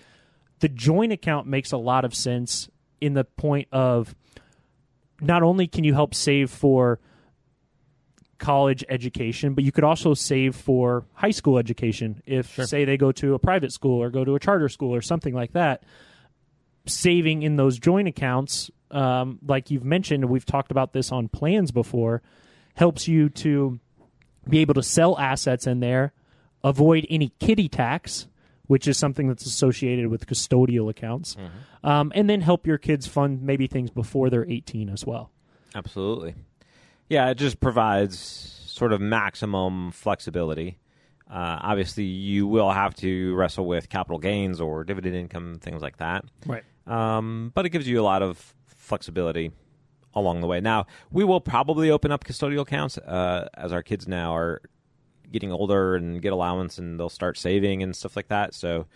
the 0.60 0.68
joint 0.68 1.12
account 1.12 1.46
makes 1.46 1.72
a 1.72 1.76
lot 1.76 2.04
of 2.04 2.14
sense 2.14 2.68
in 3.00 3.14
the 3.14 3.24
point 3.24 3.68
of 3.72 4.14
not 5.20 5.42
only 5.42 5.66
can 5.66 5.84
you 5.84 5.92
help 5.92 6.14
save 6.14 6.50
for 6.50 6.98
college 8.38 8.84
education, 8.88 9.54
but 9.54 9.64
you 9.64 9.72
could 9.72 9.84
also 9.84 10.14
save 10.14 10.56
for 10.56 11.04
high 11.14 11.30
school 11.30 11.58
education 11.58 12.22
if, 12.26 12.54
say, 12.66 12.84
they 12.84 12.96
go 12.96 13.12
to 13.12 13.34
a 13.34 13.38
private 13.38 13.72
school 13.72 14.02
or 14.02 14.10
go 14.10 14.24
to 14.24 14.34
a 14.34 14.40
charter 14.40 14.68
school 14.68 14.94
or 14.94 15.02
something 15.02 15.34
like 15.34 15.52
that. 15.52 15.84
Saving 16.86 17.42
in 17.42 17.56
those 17.56 17.78
joint 17.78 18.08
accounts, 18.08 18.70
um, 18.94 19.38
like 19.46 19.70
you've 19.70 19.84
mentioned, 19.84 20.24
we've 20.26 20.46
talked 20.46 20.70
about 20.70 20.92
this 20.92 21.10
on 21.12 21.28
plans 21.28 21.72
before, 21.72 22.22
helps 22.74 23.08
you 23.08 23.28
to 23.28 23.80
be 24.48 24.60
able 24.60 24.74
to 24.74 24.82
sell 24.82 25.18
assets 25.18 25.66
in 25.66 25.80
there, 25.80 26.12
avoid 26.62 27.06
any 27.10 27.32
kiddie 27.40 27.68
tax, 27.68 28.26
which 28.66 28.86
is 28.86 28.96
something 28.96 29.28
that's 29.28 29.44
associated 29.44 30.06
with 30.08 30.26
custodial 30.26 30.88
accounts, 30.88 31.36
um, 31.82 32.12
and 32.14 32.30
then 32.30 32.40
help 32.40 32.66
your 32.66 32.78
kids 32.78 33.06
fund 33.06 33.42
maybe 33.42 33.66
things 33.66 33.90
before 33.90 34.30
they're 34.30 34.48
18 34.48 34.88
as 34.88 35.04
well. 35.04 35.30
Absolutely. 35.74 36.34
Yeah, 37.08 37.30
it 37.30 37.34
just 37.34 37.60
provides 37.60 38.18
sort 38.66 38.92
of 38.92 39.00
maximum 39.00 39.90
flexibility. 39.90 40.78
Uh, 41.28 41.58
obviously, 41.62 42.04
you 42.04 42.46
will 42.46 42.70
have 42.70 42.94
to 42.94 43.34
wrestle 43.34 43.66
with 43.66 43.88
capital 43.88 44.18
gains 44.18 44.60
or 44.60 44.84
dividend 44.84 45.16
income, 45.16 45.58
things 45.60 45.82
like 45.82 45.96
that. 45.98 46.24
Right. 46.46 46.62
Um, 46.86 47.50
but 47.54 47.66
it 47.66 47.70
gives 47.70 47.88
you 47.88 48.00
a 48.00 48.02
lot 48.04 48.22
of 48.22 48.54
flexibility 48.84 49.50
along 50.14 50.40
the 50.40 50.46
way. 50.46 50.60
Now, 50.60 50.86
we 51.10 51.24
will 51.24 51.40
probably 51.40 51.90
open 51.90 52.12
up 52.12 52.24
custodial 52.24 52.60
accounts 52.60 52.98
uh, 52.98 53.48
as 53.54 53.72
our 53.72 53.82
kids 53.82 54.06
now 54.06 54.36
are 54.36 54.60
getting 55.32 55.50
older 55.50 55.96
and 55.96 56.22
get 56.22 56.32
allowance 56.32 56.78
and 56.78 57.00
they'll 57.00 57.08
start 57.08 57.36
saving 57.36 57.82
and 57.82 57.96
stuff 57.96 58.14
like 58.14 58.28
that. 58.28 58.54
So, 58.54 58.86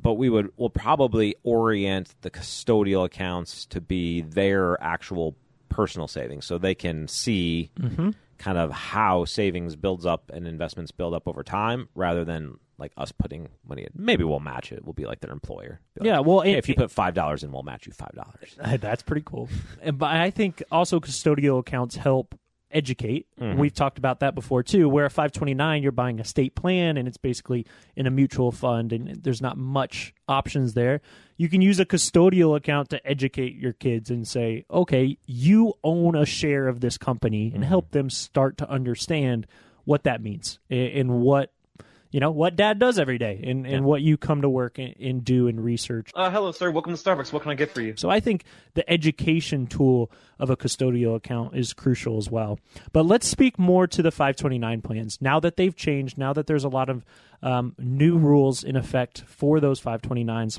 but 0.00 0.14
we 0.14 0.28
would 0.28 0.52
will 0.56 0.70
probably 0.70 1.34
orient 1.42 2.14
the 2.20 2.30
custodial 2.30 3.04
accounts 3.04 3.66
to 3.66 3.80
be 3.80 4.20
their 4.20 4.80
actual 4.82 5.34
personal 5.68 6.06
savings, 6.06 6.44
so 6.44 6.58
they 6.58 6.74
can 6.74 7.08
see 7.08 7.70
kind 8.36 8.58
of 8.58 8.70
how 8.70 9.24
savings 9.24 9.74
builds 9.74 10.06
up 10.06 10.30
and 10.32 10.46
investments 10.46 10.92
build 10.92 11.14
up 11.14 11.26
over 11.26 11.42
time, 11.42 11.88
rather 11.94 12.24
than 12.24 12.58
like 12.78 12.92
us 12.96 13.12
putting 13.12 13.48
money 13.68 13.82
in. 13.82 13.88
Maybe 13.94 14.24
we'll 14.24 14.40
match 14.40 14.72
it. 14.72 14.84
We'll 14.84 14.92
be 14.92 15.04
like 15.06 15.20
their 15.20 15.32
employer. 15.32 15.80
Like, 15.98 16.06
Yeah, 16.06 16.20
well, 16.20 16.40
"Hey, 16.40 16.52
it- 16.52 16.58
if 16.58 16.68
you 16.68 16.74
put 16.74 16.90
five 16.90 17.14
dollars 17.14 17.42
in, 17.42 17.50
we'll 17.52 17.62
match 17.64 17.86
you 17.86 17.92
five 17.92 18.12
dollars. 18.14 18.56
That's 18.80 19.02
pretty 19.02 19.22
cool. 19.24 19.48
And- 19.82 19.98
But 19.98 20.14
I 20.14 20.30
think 20.30 20.62
also 20.70 21.00
custodial 21.00 21.58
accounts 21.58 21.96
help 21.96 22.34
educate. 22.70 23.26
Mm-hmm. 23.40 23.58
We've 23.58 23.72
talked 23.72 23.96
about 23.98 24.20
that 24.20 24.34
before 24.34 24.62
too. 24.62 24.88
Where 24.90 25.06
a 25.06 25.10
529, 25.10 25.82
you're 25.82 25.90
buying 25.90 26.20
a 26.20 26.24
state 26.24 26.54
plan 26.54 26.98
and 26.98 27.08
it's 27.08 27.16
basically 27.16 27.66
in 27.96 28.06
a 28.06 28.10
mutual 28.10 28.52
fund 28.52 28.92
and 28.92 29.22
there's 29.22 29.40
not 29.40 29.56
much 29.56 30.12
options 30.28 30.74
there. 30.74 31.00
You 31.38 31.48
can 31.48 31.62
use 31.62 31.80
a 31.80 31.86
custodial 31.86 32.54
account 32.56 32.90
to 32.90 33.06
educate 33.08 33.54
your 33.54 33.72
kids 33.72 34.10
and 34.10 34.28
say, 34.28 34.66
okay, 34.70 35.16
you 35.24 35.72
own 35.82 36.14
a 36.14 36.26
share 36.26 36.68
of 36.68 36.80
this 36.80 36.98
company 36.98 37.46
and 37.46 37.62
mm-hmm. 37.62 37.68
help 37.70 37.92
them 37.92 38.10
start 38.10 38.58
to 38.58 38.68
understand 38.68 39.46
what 39.84 40.04
that 40.04 40.22
means 40.22 40.58
and- 40.68 40.92
and 40.92 41.20
what 41.20 41.52
you 42.10 42.20
know 42.20 42.30
what 42.30 42.56
dad 42.56 42.78
does 42.78 42.98
every 42.98 43.18
day 43.18 43.42
and, 43.44 43.66
and 43.66 43.84
what 43.84 44.00
you 44.02 44.16
come 44.16 44.42
to 44.42 44.48
work 44.48 44.78
and, 44.78 44.94
and 44.98 45.24
do 45.24 45.48
and 45.48 45.62
research 45.62 46.10
Uh, 46.14 46.30
hello, 46.30 46.52
sir. 46.52 46.70
Welcome 46.70 46.94
to 46.96 47.02
Starbucks. 47.02 47.32
What 47.32 47.42
can 47.42 47.50
I 47.50 47.54
get 47.54 47.70
for 47.70 47.80
you? 47.80 47.94
so 47.96 48.08
I 48.10 48.20
think 48.20 48.44
the 48.74 48.88
education 48.90 49.66
tool 49.66 50.10
of 50.38 50.50
a 50.50 50.56
custodial 50.56 51.16
account 51.16 51.56
is 51.56 51.72
crucial 51.72 52.16
as 52.16 52.30
well. 52.30 52.58
But 52.92 53.04
let's 53.04 53.26
speak 53.26 53.58
more 53.58 53.86
to 53.88 54.02
the 54.02 54.10
529 54.10 54.82
plans. 54.82 55.18
Now 55.20 55.40
that 55.40 55.56
they've 55.56 55.74
changed, 55.74 56.16
now 56.16 56.32
that 56.32 56.46
there's 56.46 56.64
a 56.64 56.68
lot 56.68 56.88
of 56.88 57.04
um, 57.42 57.74
new 57.78 58.16
rules 58.16 58.64
in 58.64 58.76
effect 58.76 59.22
for 59.26 59.60
those 59.60 59.80
529s, 59.80 60.58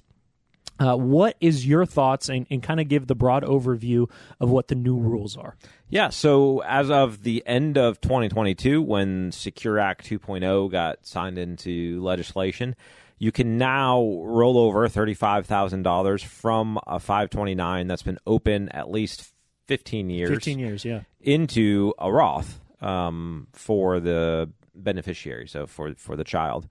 uh, 0.79 0.95
what 0.95 1.35
is 1.41 1.65
your 1.65 1.85
thoughts 1.85 2.29
and, 2.29 2.47
and 2.49 2.63
kind 2.63 2.79
of 2.79 2.87
give 2.87 3.07
the 3.07 3.15
broad 3.15 3.43
overview 3.43 4.09
of 4.39 4.49
what 4.49 4.69
the 4.69 4.75
new 4.75 4.97
rules 4.97 5.35
are? 5.35 5.57
Yeah, 5.89 6.09
so 6.09 6.59
as 6.59 6.89
of 6.89 7.23
the 7.23 7.43
end 7.45 7.77
of 7.77 7.99
2022, 7.99 8.81
when 8.81 9.31
Secure 9.31 9.77
Act 9.77 10.09
2.0 10.09 10.71
got 10.71 11.05
signed 11.05 11.37
into 11.37 12.01
legislation, 12.01 12.75
you 13.17 13.33
can 13.33 13.57
now 13.57 14.01
roll 14.23 14.57
over 14.57 14.87
$35,000 14.87 16.23
from 16.23 16.79
a 16.87 16.99
529 16.99 17.87
that's 17.87 18.03
been 18.03 18.19
open 18.25 18.69
at 18.69 18.89
least 18.89 19.33
15 19.67 20.09
years 20.09 20.29
15 20.29 20.59
years, 20.59 20.85
yeah. 20.85 21.01
into 21.19 21.93
a 21.99 22.11
Roth 22.11 22.59
um, 22.81 23.47
for 23.51 23.99
the 23.99 24.49
beneficiary, 24.73 25.47
so 25.47 25.67
for 25.67 25.93
for 25.95 26.15
the 26.15 26.23
child. 26.23 26.67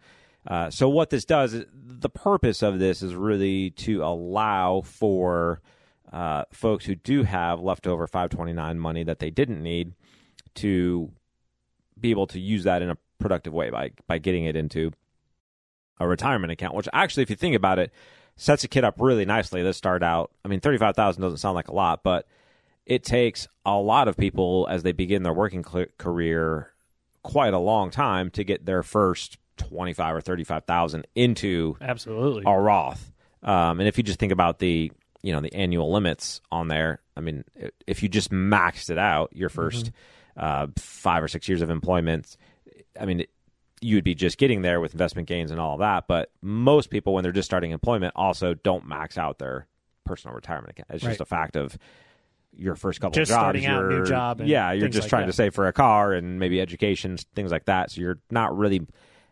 Uh, 0.48 0.70
so 0.70 0.88
what 0.88 1.10
this 1.10 1.24
does, 1.24 1.52
is- 1.54 1.66
the 1.72 2.08
purpose 2.08 2.62
of 2.62 2.78
this 2.78 3.02
is 3.02 3.14
really 3.14 3.70
to 3.70 4.02
allow 4.02 4.80
for 4.80 5.60
uh, 6.12 6.44
folks 6.50 6.86
who 6.86 6.94
do 6.94 7.22
have 7.22 7.60
leftover 7.60 8.06
529 8.06 8.78
money 8.78 9.04
that 9.04 9.18
they 9.18 9.30
didn't 9.30 9.62
need 9.62 9.92
to 10.54 11.12
be 12.00 12.10
able 12.10 12.26
to 12.28 12.40
use 12.40 12.64
that 12.64 12.80
in 12.82 12.88
a 12.90 12.96
productive 13.18 13.52
way 13.52 13.68
by 13.68 13.90
by 14.06 14.16
getting 14.18 14.44
it 14.44 14.56
into 14.56 14.92
a 16.00 16.06
retirement 16.06 16.52
account. 16.52 16.74
Which 16.74 16.88
actually, 16.92 17.24
if 17.24 17.30
you 17.30 17.36
think 17.36 17.56
about 17.56 17.78
it, 17.78 17.92
sets 18.36 18.64
a 18.64 18.68
kid 18.68 18.84
up 18.84 18.94
really 18.98 19.24
nicely. 19.24 19.62
This 19.62 19.76
start 19.76 20.02
out. 20.02 20.30
I 20.44 20.48
mean, 20.48 20.60
thirty 20.60 20.78
five 20.78 20.96
thousand 20.96 21.22
doesn't 21.22 21.38
sound 21.38 21.56
like 21.56 21.68
a 21.68 21.74
lot, 21.74 22.02
but 22.02 22.26
it 22.86 23.04
takes 23.04 23.48
a 23.66 23.76
lot 23.76 24.08
of 24.08 24.16
people 24.16 24.66
as 24.70 24.82
they 24.82 24.92
begin 24.92 25.24
their 25.24 25.32
working 25.34 25.62
career 25.98 26.72
quite 27.22 27.52
a 27.52 27.58
long 27.58 27.90
time 27.90 28.30
to 28.30 28.44
get 28.44 28.64
their 28.64 28.82
first 28.82 29.36
25 29.58 30.16
or 30.16 30.20
35,000 30.20 31.06
into 31.14 31.76
Absolutely. 31.80 32.44
a 32.46 32.58
Roth. 32.58 33.12
Um, 33.42 33.80
and 33.80 33.88
if 33.88 33.98
you 33.98 34.04
just 34.04 34.18
think 34.18 34.32
about 34.32 34.58
the, 34.58 34.90
you 35.22 35.32
know, 35.32 35.40
the 35.40 35.52
annual 35.54 35.92
limits 35.92 36.40
on 36.50 36.68
there, 36.68 37.00
I 37.16 37.20
mean, 37.20 37.44
if 37.86 38.02
you 38.02 38.08
just 38.08 38.30
maxed 38.30 38.90
it 38.90 38.98
out 38.98 39.34
your 39.34 39.50
1st 39.50 39.90
uh, 40.36 40.66
five 40.76 41.22
or 41.22 41.28
six 41.28 41.48
years 41.48 41.62
of 41.62 41.70
employment, 41.70 42.36
I 43.00 43.04
mean, 43.04 43.24
you 43.80 43.96
would 43.96 44.04
be 44.04 44.14
just 44.14 44.38
getting 44.38 44.62
there 44.62 44.80
with 44.80 44.92
investment 44.92 45.28
gains 45.28 45.50
and 45.50 45.60
all 45.60 45.74
of 45.74 45.80
that. 45.80 46.06
But 46.08 46.30
most 46.42 46.90
people, 46.90 47.14
when 47.14 47.22
they're 47.22 47.32
just 47.32 47.46
starting 47.46 47.70
employment, 47.70 48.12
also 48.16 48.54
don't 48.54 48.86
max 48.86 49.18
out 49.18 49.38
their 49.38 49.66
personal 50.04 50.34
retirement 50.34 50.70
account. 50.70 50.88
It's 50.90 51.04
just 51.04 51.20
a 51.20 51.24
fact 51.24 51.56
of 51.56 51.76
your 52.56 52.74
first 52.74 53.00
couple 53.00 53.14
Just 53.14 53.30
of 53.30 53.36
jobs. 53.36 53.42
starting 53.42 53.66
out, 53.66 53.84
new 53.86 54.04
job 54.04 54.40
and 54.40 54.48
yeah, 54.48 54.72
you're 54.72 54.88
just 54.88 55.04
like 55.04 55.10
trying 55.10 55.22
that. 55.26 55.32
to 55.32 55.36
save 55.36 55.54
for 55.54 55.68
a 55.68 55.72
car 55.72 56.12
and 56.12 56.40
maybe 56.40 56.60
education, 56.60 57.16
things 57.34 57.52
like 57.52 57.66
that. 57.66 57.92
So 57.92 58.00
you're 58.00 58.18
not 58.30 58.56
really 58.56 58.84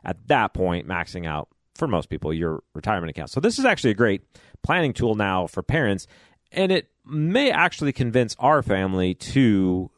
at 0.07 0.29
that 0.29 0.55
point 0.55 0.89
maxing 0.89 1.27
out 1.27 1.49
for 1.75 1.87
most 1.87 2.09
people 2.09 2.33
your 2.33 2.63
retirement 2.75 3.11
account. 3.11 3.29
So 3.29 3.41
this 3.41 3.59
is 3.59 3.67
actually 3.67 3.91
a 3.91 3.95
great 3.95 4.23
planning 4.63 4.95
tool 4.95 5.15
now 5.15 5.47
for 5.47 5.63
parents, 5.63 6.07
and 6.51 6.73
it 6.73 6.89
may 7.05 7.51
actually 7.51 7.93
convince 7.93 8.35
our 8.39 8.63
family 8.63 9.13
to 9.15 9.91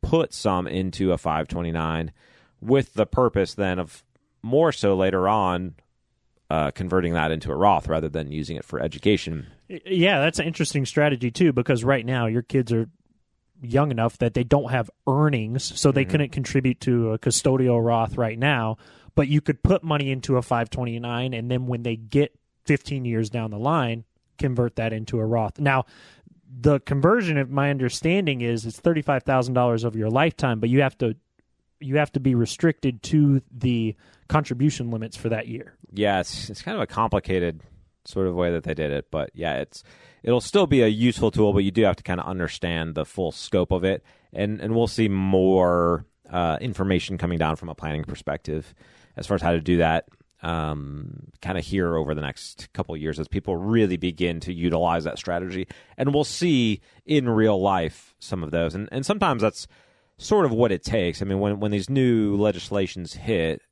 put 0.00 0.32
some 0.32 0.66
into 0.66 1.12
a 1.12 1.18
529 1.18 2.12
with 2.60 2.94
the 2.94 3.04
purpose 3.04 3.54
then 3.54 3.78
of 3.78 4.02
more 4.42 4.72
so 4.72 4.96
later 4.96 5.28
on 5.28 5.74
uh, 6.48 6.70
converting 6.70 7.12
that 7.14 7.32
into 7.32 7.50
a 7.50 7.56
Roth 7.56 7.88
rather 7.88 8.08
than 8.08 8.30
using 8.30 8.56
it 8.56 8.64
for 8.64 8.80
education. 8.80 9.48
Yeah, 9.68 10.20
that's 10.20 10.38
an 10.38 10.46
interesting 10.46 10.86
strategy 10.86 11.30
too, 11.30 11.52
because 11.52 11.82
right 11.82 12.06
now 12.06 12.26
your 12.26 12.42
kids 12.42 12.72
are 12.72 12.88
young 13.60 13.90
enough 13.90 14.18
that 14.18 14.34
they 14.34 14.44
don't 14.44 14.70
have 14.70 14.90
earnings, 15.08 15.78
so 15.78 15.90
they 15.90 16.04
couldn't 16.04 16.30
contribute 16.30 16.80
to 16.82 17.12
a 17.12 17.18
custodial 17.18 17.84
Roth 17.84 18.16
right 18.16 18.38
now. 18.38 18.76
But 19.16 19.26
you 19.26 19.40
could 19.40 19.62
put 19.64 19.82
money 19.82 20.12
into 20.12 20.36
a 20.36 20.42
529, 20.42 21.34
and 21.34 21.50
then 21.50 21.66
when 21.66 21.82
they 21.82 21.96
get 21.96 22.38
15 22.66 23.04
years 23.04 23.30
down 23.30 23.50
the 23.50 23.58
line, 23.58 24.04
convert 24.38 24.76
that 24.76 24.92
into 24.92 25.18
a 25.18 25.26
Roth. 25.26 25.58
Now, 25.58 25.86
the 26.48 26.80
conversion, 26.80 27.38
of 27.38 27.50
my 27.50 27.70
understanding, 27.70 28.40
is 28.40 28.64
it's 28.66 28.78
thirty 28.78 29.02
five 29.02 29.24
thousand 29.24 29.54
dollars 29.54 29.84
over 29.84 29.98
your 29.98 30.10
lifetime, 30.10 30.60
but 30.60 30.68
you 30.68 30.80
have 30.82 30.96
to 30.98 31.16
you 31.80 31.96
have 31.96 32.12
to 32.12 32.20
be 32.20 32.34
restricted 32.34 33.02
to 33.02 33.42
the 33.50 33.94
contribution 34.28 34.90
limits 34.90 35.16
for 35.16 35.28
that 35.28 35.48
year. 35.48 35.74
yeah, 35.92 36.20
it's 36.20 36.48
it's 36.48 36.62
kind 36.62 36.76
of 36.76 36.82
a 36.82 36.86
complicated 36.86 37.62
sort 38.04 38.26
of 38.28 38.34
way 38.34 38.52
that 38.52 38.62
they 38.62 38.74
did 38.74 38.90
it, 38.90 39.10
but 39.10 39.30
yeah, 39.34 39.56
it's 39.56 39.82
it'll 40.22 40.40
still 40.40 40.66
be 40.66 40.82
a 40.82 40.88
useful 40.88 41.30
tool, 41.30 41.52
but 41.52 41.64
you 41.64 41.70
do 41.70 41.82
have 41.82 41.96
to 41.96 42.02
kind 42.02 42.20
of 42.20 42.26
understand 42.26 42.94
the 42.94 43.04
full 43.04 43.32
scope 43.32 43.72
of 43.72 43.84
it, 43.84 44.04
and 44.32 44.60
and 44.60 44.74
we'll 44.74 44.86
see 44.86 45.08
more 45.08 46.06
uh, 46.30 46.58
information 46.60 47.18
coming 47.18 47.38
down 47.38 47.56
from 47.56 47.68
a 47.68 47.74
planning 47.74 48.04
perspective 48.04 48.74
as 49.16 49.26
far 49.26 49.36
as 49.36 49.42
how 49.42 49.52
to 49.52 49.60
do 49.60 49.78
that. 49.78 50.06
Um, 50.42 51.28
kind 51.40 51.56
of 51.56 51.64
here 51.64 51.96
over 51.96 52.14
the 52.14 52.20
next 52.20 52.72
couple 52.74 52.94
of 52.94 53.00
years 53.00 53.18
as 53.18 53.26
people 53.26 53.56
really 53.56 53.96
begin 53.96 54.38
to 54.40 54.52
utilize 54.52 55.04
that 55.04 55.18
strategy, 55.18 55.66
and 55.96 56.12
we'll 56.12 56.24
see 56.24 56.80
in 57.06 57.28
real 57.28 57.60
life 57.60 58.14
some 58.18 58.44
of 58.44 58.50
those, 58.50 58.74
and 58.74 58.88
and 58.92 59.04
sometimes 59.04 59.42
that's 59.42 59.66
sort 60.18 60.44
of 60.44 60.52
what 60.52 60.72
it 60.72 60.84
takes. 60.84 61.22
I 61.22 61.24
mean, 61.24 61.40
when 61.40 61.58
when 61.58 61.70
these 61.70 61.88
new 61.88 62.36
legislations 62.36 63.14
hit, 63.14 63.62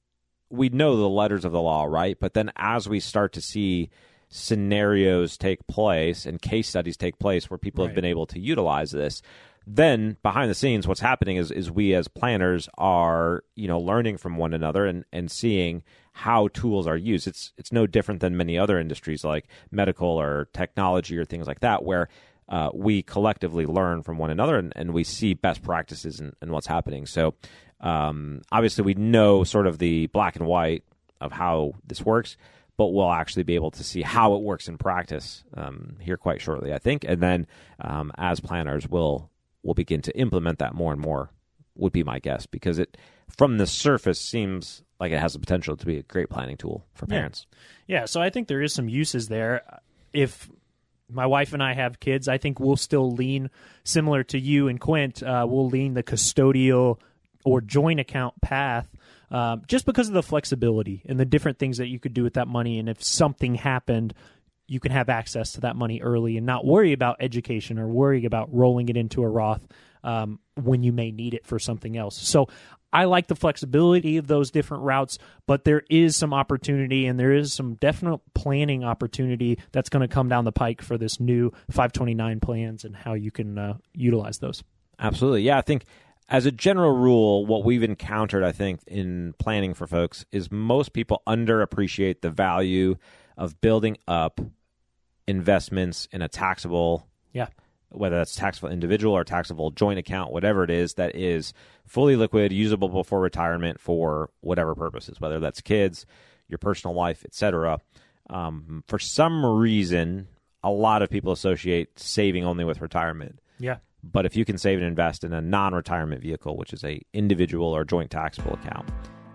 we 0.51 0.69
know 0.69 0.97
the 0.97 1.09
letters 1.09 1.45
of 1.45 1.53
the 1.53 1.61
law, 1.61 1.85
right? 1.85 2.19
But 2.19 2.35
then 2.35 2.51
as 2.57 2.89
we 2.89 2.99
start 2.99 3.33
to 3.35 3.41
see 3.41 3.91
scenarios 4.29 5.37
take 5.37 5.67
place 5.67 6.27
and 6.27 6.43
case 6.43 6.69
studies 6.69 6.97
take 6.97 7.19
place 7.19 7.49
where 7.49 7.59
people 7.59 7.87
have 7.87 7.95
been 7.95 8.05
able 8.05 8.27
to 8.27 8.41
utilize 8.41 8.91
this, 8.91 9.23
then 9.67 10.17
behind 10.23 10.51
the 10.51 10.55
scenes 10.55 10.87
what's 10.87 11.01
happening 11.01 11.37
is 11.37 11.51
is 11.51 11.71
we 11.71 11.95
as 11.95 12.09
planners 12.09 12.69
are, 12.77 13.45
you 13.55 13.67
know, 13.67 13.79
learning 13.79 14.19
from 14.19 14.37
one 14.37 14.53
another 14.53 14.87
and, 14.87 15.05
and 15.13 15.31
seeing 15.31 15.83
how 16.13 16.49
tools 16.49 16.87
are 16.87 16.97
used. 16.97 17.27
It's 17.27 17.53
it's 17.57 17.73
no 17.73 17.87
different 17.87 18.21
than 18.21 18.37
many 18.37 18.59
other 18.59 18.79
industries 18.79 19.25
like 19.25 19.47
medical 19.71 20.09
or 20.09 20.49
technology 20.53 21.17
or 21.17 21.25
things 21.25 21.47
like 21.47 21.61
that 21.61 21.85
where 21.85 22.09
uh, 22.49 22.71
we 22.75 23.03
collectively 23.03 23.65
learn 23.65 24.03
from 24.03 24.19
one 24.19 24.31
another 24.31 24.59
and, 24.59 24.73
and 24.77 24.93
we 24.93 25.03
see 25.03 25.35
best 25.35 25.63
practices 25.63 26.21
and, 26.21 26.53
what's 26.53 26.67
happening. 26.67 27.07
So 27.07 27.35
um, 27.81 28.43
obviously, 28.53 28.85
we 28.85 28.95
know 28.95 29.45
sort 29.45 29.67
of 29.67 29.79
the 29.79 30.09
black 30.09 30.37
and 30.37 30.47
white 30.47 30.85
of 31.21 31.33
how 31.33 31.73
this 31.87 32.05
works, 32.05 32.37
but 32.77 32.89
we'll 32.89 33.11
actually 33.11 33.45
be 33.45 33.55
able 33.55 33.71
to 33.71 33.83
see 33.83 34.03
how 34.03 34.35
it 34.35 34.43
works 34.43 34.69
in 34.69 34.77
practice 34.77 35.43
um, 35.55 35.97
here 36.01 36.19
quite 36.19 36.41
shortly, 36.41 36.73
I 36.73 36.79
think. 36.79 37.05
And 37.09 37.21
then 37.21 37.47
um, 37.81 38.13
as 38.19 38.41
planners, 38.41 38.87
we'll 38.89 39.31
we'll 39.65 39.75
begin 39.75 40.03
to 40.03 40.17
implement 40.17 40.61
that 40.61 40.75
more 40.75 40.93
and 40.93 41.01
more. 41.01 41.31
Would 41.77 41.93
be 41.93 42.05
my 42.05 42.21
guess 42.21 42.47
because 42.47 42.79
it 42.79 42.97
from 43.37 43.59
the 43.59 43.67
surface 43.67 44.21
seems 44.21 44.85
like 45.01 45.11
it 45.11 45.19
has 45.19 45.33
the 45.33 45.41
potential 45.41 45.77
to 45.77 45.87
be 45.87 45.99
a 45.99 46.03
great 46.05 46.31
planning 46.31 46.57
tool 46.57 46.87
for 46.95 47.07
parents. 47.07 47.47
Yeah. 47.89 48.01
yeah, 48.01 48.05
so 48.05 48.23
I 48.23 48.31
think 48.31 48.47
there 48.47 48.63
is 48.63 48.73
some 48.73 48.89
uses 48.89 49.27
there. 49.27 49.81
If 50.13 50.49
my 51.11 51.27
wife 51.27 51.53
and 51.53 51.63
I 51.63 51.75
have 51.75 51.99
kids, 51.99 52.29
I 52.29 52.39
think 52.39 52.61
we'll 52.61 52.77
still 52.77 53.11
lean 53.11 53.51
similar 53.83 54.23
to 54.25 54.39
you 54.39 54.69
and 54.69 54.81
Quint. 54.81 55.21
Uh, 55.23 55.47
we'll 55.49 55.69
lean 55.69 55.95
the 55.95 56.05
custodial 56.05 57.01
or 57.45 57.61
joint 57.61 58.01
account 58.01 58.41
path. 58.41 58.89
Um, 59.31 59.63
just 59.67 59.85
because 59.85 60.07
of 60.07 60.15
the 60.15 60.23
flexibility 60.23 61.03
and 61.07 61.19
the 61.19 61.25
different 61.25 61.59
things 61.59 61.79
that 61.79 61.89
you 61.89 61.99
could 61.99 62.15
do 62.15 62.23
with 62.23 62.35
that 62.35 62.47
money, 62.47 62.79
and 62.79 62.89
if 62.89 63.03
something 63.03 63.57
happened, 63.57 64.15
you 64.67 64.81
can 64.81 64.93
have 64.93 65.09
access 65.09 65.53
to 65.53 65.61
that 65.63 65.77
money 65.77 66.01
early 66.01 66.37
and 66.37 66.47
not 66.47 66.65
worry 66.65 66.93
about 66.93 67.17
education 67.21 67.79
or 67.79 67.87
worry 67.89 68.25
about 68.25 68.53
rolling 68.55 68.89
it 68.89 68.97
into 68.97 69.23
a 69.23 69.29
Roth 69.29 69.67
um, 70.03 70.39
when 70.61 70.83
you 70.83 70.93
may 70.93 71.11
need 71.11 71.35
it 71.35 71.47
for 71.47 71.59
something 71.59 71.97
else. 71.97 72.17
So 72.17 72.49
I 72.93 73.05
like 73.05 73.27
the 73.27 73.35
flexibility 73.35 74.19
of 74.19 74.29
those 74.29 74.53
different 74.53 74.85
routes, 74.85 75.19
but 75.47 75.65
there 75.65 75.83
is 75.91 76.17
some 76.17 76.33
opportunity 76.33 77.07
and 77.07 77.19
there 77.19 77.33
is 77.33 77.53
some 77.53 77.75
definite 77.75 78.21
planning 78.35 78.85
opportunity 78.85 79.59
that's 79.73 79.89
going 79.89 80.07
to 80.07 80.13
come 80.13 80.29
down 80.29 80.45
the 80.45 80.53
pike 80.53 80.81
for 80.81 80.97
this 80.97 81.19
new 81.19 81.51
529 81.71 82.39
plans 82.39 82.85
and 82.85 82.95
how 82.95 83.15
you 83.15 83.33
can 83.33 83.59
uh, 83.59 83.75
utilize 83.95 84.39
those. 84.39 84.63
Absolutely. 85.01 85.43
Yeah, 85.43 85.59
I 85.59 85.63
think 85.63 85.87
as 86.29 86.47
a 86.47 86.53
general 86.53 86.93
rule, 86.93 87.45
what 87.45 87.65
we've 87.65 87.83
encountered, 87.83 88.45
I 88.45 88.53
think, 88.53 88.81
in 88.87 89.35
planning 89.39 89.75
for 89.75 89.89
folks 89.89 90.25
is 90.31 90.53
most 90.53 90.93
people 90.93 91.21
underappreciate 91.27 92.21
the 92.21 92.31
value 92.31 92.97
of 93.37 93.61
building 93.61 93.97
up 94.07 94.41
investments 95.27 96.09
in 96.13 96.23
a 96.23 96.29
taxable 96.29 97.09
yeah 97.33 97.49
whether 97.95 98.17
that's 98.17 98.35
taxable 98.35 98.71
individual 98.71 99.15
or 99.15 99.25
taxable 99.25 99.71
joint 99.71 99.99
account, 99.99 100.33
whatever 100.33 100.65
it 100.65 100.71
is 100.71 100.95
that 100.95 101.15
is 101.15 101.53
fully 101.87 102.17
liquid, 102.17 102.53
usable 102.53 102.89
before 102.89 103.21
retirement 103.21 103.81
for 103.81 104.31
whatever 104.41 104.75
purposes, 104.75 105.21
whether 105.21 105.41
that's 105.41 105.61
kids, 105.61 106.07
your 106.49 106.59
personal 106.59 106.95
life, 106.95 107.25
etc. 107.25 107.79
Um, 108.31 108.83
for 108.87 108.99
some 108.99 109.45
reason, 109.45 110.29
a 110.63 110.71
lot 110.71 111.03
of 111.03 111.11
people 111.11 111.33
associate 111.33 111.99
saving 111.99 112.45
only 112.45 112.65
with 112.65 112.81
retirement. 112.81 113.39
Yeah. 113.59 113.79
But 114.03 114.27
if 114.27 114.37
you 114.37 114.45
can 114.45 114.59
save 114.59 114.79
and 114.79 114.87
invest 114.87 115.25
in 115.25 115.33
a 115.33 115.41
non-retirement 115.41 116.21
vehicle, 116.21 116.57
which 116.57 116.73
is 116.73 116.85
a 116.85 117.01
individual 117.13 117.69
or 117.69 117.85
joint 117.85 118.11
taxable 118.11 118.55
account, 118.55 118.91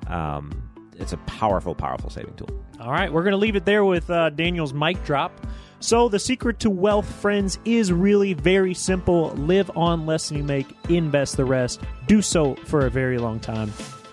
um, 0.08 0.69
it's 1.00 1.14
a 1.14 1.18
powerful, 1.18 1.74
powerful 1.74 2.10
saving 2.10 2.36
tool. 2.36 2.50
All 2.80 2.92
right, 2.92 3.12
we're 3.12 3.24
going 3.24 3.32
to 3.32 3.38
leave 3.38 3.56
it 3.56 3.66
there 3.66 3.86
with 3.86 4.10
uh, 4.10 4.30
Daniel's 4.30 4.74
mic 4.74 5.04
drop. 5.06 5.46
So, 5.82 6.10
the 6.10 6.20
secret 6.20 6.60
to 6.60 6.70
wealth, 6.70 7.10
friends, 7.10 7.58
is 7.64 7.94
really 7.94 8.34
very 8.34 8.74
simple 8.74 9.30
live 9.32 9.72
on 9.78 10.06
less 10.06 10.28
than 10.28 10.38
you 10.38 10.44
make, 10.44 10.68
invest 10.90 11.38
the 11.38 11.46
rest, 11.46 11.80
do 12.06 12.22
so 12.22 12.56
for 12.56 12.86
a 12.86 12.90
very 12.90 13.18
long 13.18 13.40
time, 13.40 13.72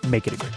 make 0.08 0.28
it 0.28 0.34
a 0.34 0.36
great. 0.36 0.52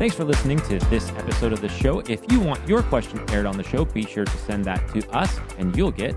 Thanks 0.00 0.16
for 0.16 0.24
listening 0.24 0.58
to 0.60 0.78
this 0.88 1.10
episode 1.10 1.52
of 1.52 1.60
the 1.60 1.68
show. 1.68 2.00
If 2.00 2.32
you 2.32 2.40
want 2.40 2.66
your 2.66 2.82
question 2.82 3.22
aired 3.28 3.44
on 3.44 3.58
the 3.58 3.62
show, 3.62 3.84
be 3.84 4.06
sure 4.06 4.24
to 4.24 4.38
send 4.38 4.64
that 4.64 4.88
to 4.94 5.06
us, 5.10 5.38
and 5.58 5.76
you'll 5.76 5.90
get 5.90 6.16